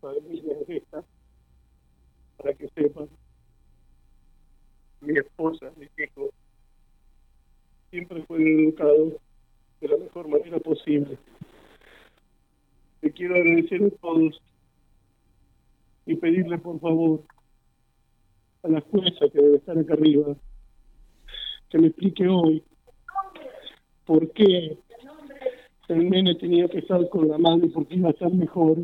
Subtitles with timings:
[0.00, 1.04] familia es esta,
[2.36, 3.08] para que sepan.
[5.00, 6.30] Mi esposa, mi hijo,
[7.90, 9.18] siempre fue educado
[9.80, 11.16] de la mejor manera posible.
[13.00, 14.42] Le quiero agradecer a todos
[16.06, 17.22] y pedirle por favor
[18.64, 20.34] a la jueza que debe estar acá arriba
[21.68, 22.62] que me explique hoy
[24.06, 24.78] por qué
[25.88, 28.78] el nene tenía que estar con la madre porque iba a estar mejor.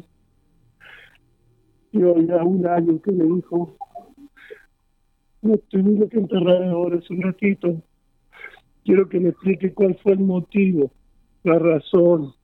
[1.95, 3.77] Y hoy a un año que me dijo,
[5.43, 7.81] no tengo que enterrar ahora, es un ratito.
[8.85, 10.91] Quiero que me explique cuál fue el motivo,
[11.45, 12.35] la razón,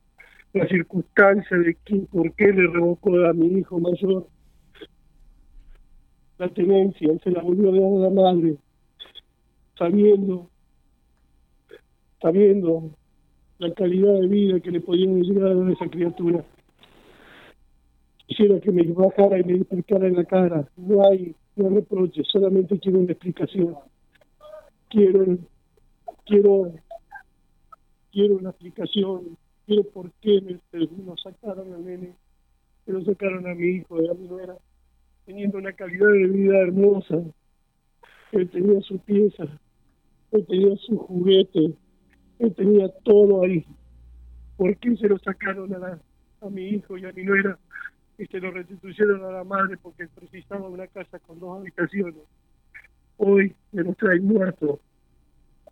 [0.53, 4.29] la circunstancia de que, por qué le revocó a mi hijo mayor
[6.39, 8.57] la tenencia, se la volvió a dar a la madre,
[9.77, 10.49] sabiendo,
[12.23, 12.89] sabiendo
[13.59, 16.45] la calidad de vida que le podían llegar a esa criatura.
[18.31, 20.65] Quisiera que me bajara y me explicara en la cara.
[20.77, 23.75] No hay, no reproche, solamente quiero una explicación.
[24.89, 25.37] Quiero,
[26.25, 26.73] quiero,
[28.13, 29.37] quiero una explicación.
[29.67, 30.61] Quiero por qué me,
[31.05, 32.15] lo sacaron a nene,
[32.87, 34.57] me lo sacaron a mi hijo, y a mi nuera,
[35.27, 37.17] teniendo una calidad de vida hermosa.
[38.31, 39.43] Él tenía su pieza,
[40.31, 41.75] él tenía su juguete,
[42.39, 43.67] él tenía todo ahí.
[44.57, 46.01] ¿Por qué se lo sacaron a,
[46.43, 47.59] a mi hijo y a mi nuera
[48.21, 52.23] y se lo restituyeron a la madre porque precisaba una casa con dos habitaciones?
[53.17, 54.79] Hoy me lo trae muerto.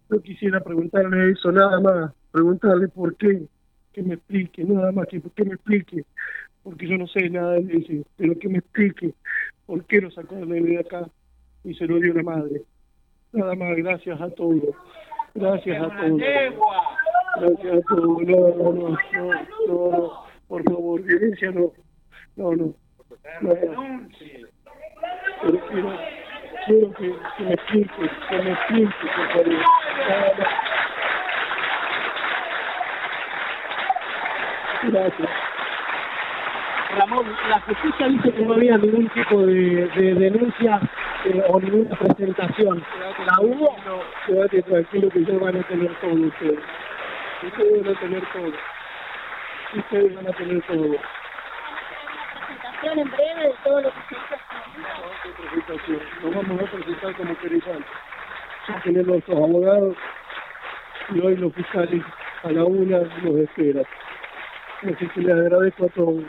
[0.08, 2.14] No quisiera preguntarle eso, nada más.
[2.32, 3.42] Preguntarle por qué,
[3.92, 6.06] que me explique, nada más que, que me explique.
[6.62, 9.12] Porque yo no sé nada de eso, pero que me explique
[9.66, 11.06] por qué lo sacó de acá
[11.64, 12.62] y se lo dio la madre.
[13.32, 14.74] Nada más, gracias a todos.
[15.34, 16.18] Gracias a todos.
[17.36, 18.22] Gracias a todos.
[18.22, 18.96] No, no, no,
[19.66, 20.12] no,
[20.48, 21.52] por favor, violencia.
[22.38, 22.72] No, no.
[23.40, 24.08] no, no.
[25.42, 25.98] Pero quiero,
[26.66, 29.64] quiero que, que me explique, que me explique, por favor.
[34.84, 35.28] Gracias.
[36.96, 40.80] Ramón, la justicia dice que no había ningún tipo de, de denuncia
[41.24, 42.84] eh, o ninguna presentación.
[43.26, 43.76] ¿La hubo?
[43.84, 46.60] No, quédate tranquilo que ya van a tener todo ustedes.
[47.42, 48.52] Ustedes van a tener todo.
[49.76, 51.17] Ustedes van a tener todo.
[52.80, 54.14] Presentación en breve de todo lo que se
[55.92, 55.92] hizo.
[56.22, 57.34] Nos vamos a presentar como.
[58.68, 59.96] Ya tenemos nuestros abogados
[61.10, 62.02] y hoy los fiscales
[62.42, 63.84] a la una nos esperan.
[64.82, 66.24] Así que les agradezco a todos.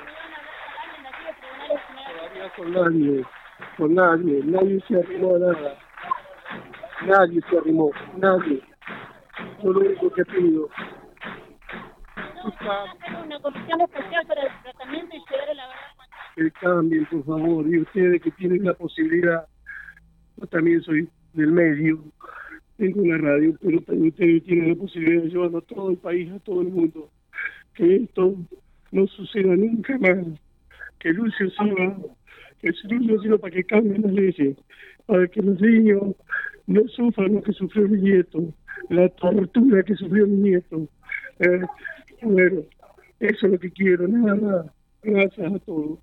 [1.68, 3.26] Todavía con nadie,
[3.78, 5.78] con nadie, nadie se arrimó a nada.
[7.02, 8.62] Nadie se arrimó, nadie.
[9.64, 10.70] Yo lo único que pido.
[13.26, 16.00] una comisión especial para el tratamiento y llegar a la verdad.
[16.40, 17.68] que cambien, por favor.
[17.68, 19.46] Y ustedes que tienen la posibilidad,
[20.38, 22.04] yo también soy del medio,
[22.78, 26.40] tengo una radio, pero ustedes tienen la posibilidad de llevarlo a todo el país, a
[26.40, 27.10] todo el mundo.
[27.74, 28.36] Que esto
[28.92, 30.26] no suceda nunca más.
[31.00, 31.98] Que Lucio sirva,
[32.62, 34.58] que Lucio sirva para que cambien las leyes,
[35.06, 36.16] para que los niños
[36.68, 38.54] no sufran lo que sufrió mi nieto,
[38.90, 40.88] la tortura que sufrió mi nieto.
[41.40, 41.62] Eh,
[42.22, 42.62] bueno,
[43.20, 44.66] eso es lo que quiero, nada más.
[45.02, 46.00] Gracias a todos.